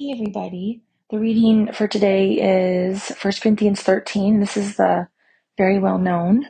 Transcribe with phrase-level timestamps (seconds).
[0.00, 0.82] Hey, everybody.
[1.10, 2.32] The reading for today
[2.92, 4.40] is First Corinthians 13.
[4.40, 5.08] This is the
[5.58, 6.46] very well known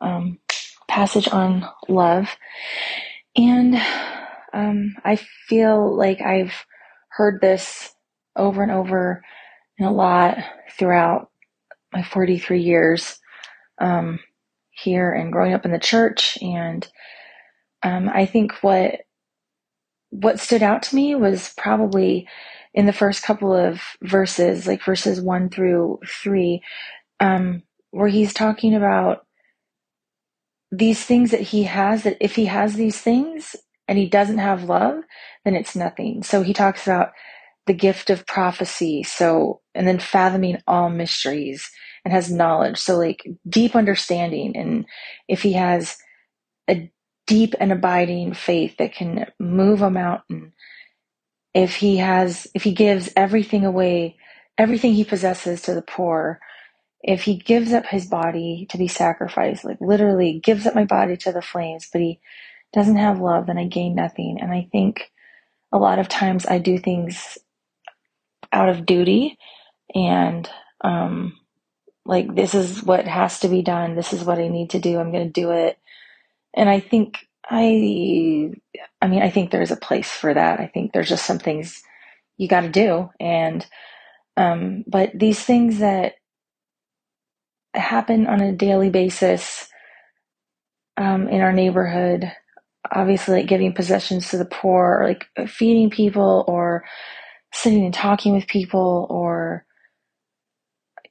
[0.00, 0.38] um,
[0.88, 2.28] passage on love.
[3.36, 3.76] And
[4.54, 5.16] um, I
[5.48, 6.54] feel like I've
[7.08, 7.92] heard this
[8.36, 9.24] over and over
[9.80, 10.38] and a lot
[10.78, 11.32] throughout
[11.92, 13.18] my 43 years
[13.80, 14.20] um,
[14.70, 16.38] here and growing up in the church.
[16.40, 16.88] And
[17.82, 19.00] um, I think what
[20.10, 22.28] what stood out to me was probably
[22.76, 26.62] in the first couple of verses, like verses one through three,
[27.20, 27.62] um,
[27.92, 29.26] where he's talking about
[30.72, 33.56] these things that he has, that if he has these things
[33.88, 35.02] and he doesn't have love,
[35.44, 36.22] then it's nothing.
[36.22, 37.12] So he talks about
[37.66, 39.02] the gift of prophecy.
[39.02, 41.70] So, and then fathoming all mysteries
[42.04, 42.78] and has knowledge.
[42.78, 44.56] So, like deep understanding.
[44.56, 44.86] And
[45.28, 45.96] if he has
[46.68, 46.90] a
[47.26, 50.35] deep and abiding faith that can move a mountain
[51.56, 54.16] if he has if he gives everything away
[54.58, 56.40] everything he possesses to the poor
[57.02, 61.16] if he gives up his body to be sacrificed like literally gives up my body
[61.16, 62.20] to the flames but he
[62.74, 64.38] doesn't have love then i gain nothing.
[64.40, 65.10] And i think
[65.72, 67.38] a lot of times i do things
[68.52, 69.38] out of duty
[69.94, 70.48] and
[70.82, 71.34] um
[72.06, 73.94] like this is what has to be done.
[73.96, 74.98] This is what i need to do.
[74.98, 75.78] I'm going to do it.
[76.54, 78.52] And i think I
[79.02, 80.60] I mean, I think there's a place for that.
[80.60, 81.82] I think there's just some things
[82.38, 83.66] you got to do and
[84.36, 86.14] um but these things that
[87.74, 89.68] happen on a daily basis
[90.98, 92.32] um in our neighborhood,
[92.92, 96.84] obviously like giving possessions to the poor or like feeding people or
[97.52, 99.64] sitting and talking with people or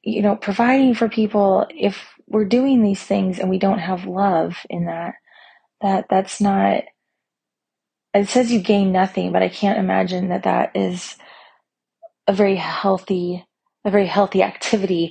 [0.03, 4.55] you know, providing for people if we're doing these things and we don't have love
[4.69, 5.15] in that
[5.81, 6.83] that that's not
[8.13, 11.15] it says you gain nothing but i can't imagine that that is
[12.27, 13.45] a very healthy
[13.85, 15.07] a very healthy activity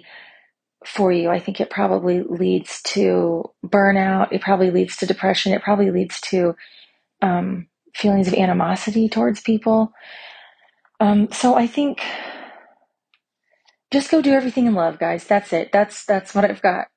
[0.86, 1.30] for you.
[1.30, 4.32] I think it probably leads to burnout.
[4.32, 5.53] It probably leads to depression.
[5.53, 6.56] It probably leads to
[7.22, 9.92] um, feelings of animosity towards people.
[11.00, 12.03] Um, so i think
[13.92, 15.24] just go do everything in love guys.
[15.26, 15.72] That's it.
[15.72, 16.88] That's that's what i've got.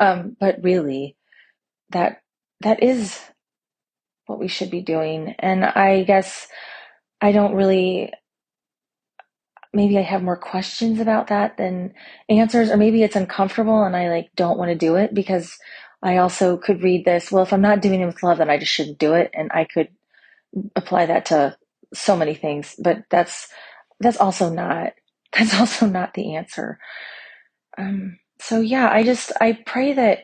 [0.00, 1.16] Um, but really
[1.90, 2.22] that
[2.62, 3.20] that is
[4.26, 5.36] what we should be doing.
[5.40, 6.48] And I guess
[7.20, 8.12] I don't really,
[9.72, 11.94] maybe I have more questions about that than
[12.28, 15.56] answers, or maybe it's uncomfortable and I like don't want to do it because
[16.02, 17.32] I also could read this.
[17.32, 19.30] Well, if I'm not doing it with love, then I just shouldn't do it.
[19.34, 19.88] And I could
[20.76, 21.56] apply that to
[21.94, 23.48] so many things, but that's,
[24.00, 24.94] that's also not,
[25.38, 26.78] that's also not the answer.
[27.78, 30.20] Um, so yeah, I just, I pray that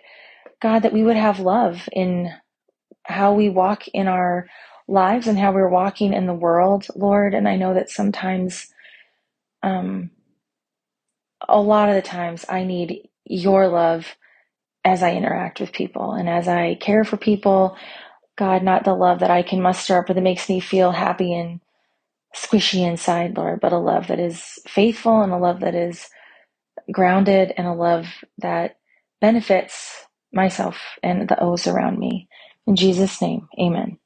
[0.62, 2.32] God, that we would have love in
[3.04, 4.48] how we walk in our
[4.88, 7.34] lives and how we're walking in the world, Lord.
[7.34, 8.68] And I know that sometimes,
[9.62, 10.10] um,
[11.48, 14.16] a lot of the times, I need your love
[14.84, 17.76] as I interact with people and as I care for people.
[18.38, 21.34] God, not the love that I can muster up or that makes me feel happy
[21.34, 21.60] and
[22.36, 26.08] squishy inside, Lord, but a love that is faithful and a love that is
[26.92, 28.06] grounded and a love
[28.38, 28.78] that
[29.20, 29.89] benefits
[30.32, 32.28] myself and the O's around me.
[32.66, 33.98] In Jesus' name, amen.